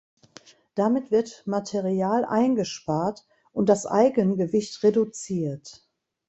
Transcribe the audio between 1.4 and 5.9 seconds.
Material eingespart und das Eigengewicht reduziert.